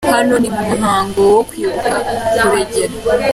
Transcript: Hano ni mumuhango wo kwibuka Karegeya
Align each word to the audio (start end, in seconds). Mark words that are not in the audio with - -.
Hano 0.15 0.35
ni 0.39 0.49
mumuhango 0.55 1.21
wo 1.33 1.41
kwibuka 1.49 1.89
Karegeya 2.37 2.89